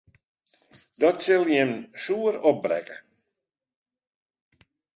Dat 1.01 1.17
sil 1.25 1.45
jim 1.53 1.71
soer 2.03 2.35
opbrekke. 2.51 2.97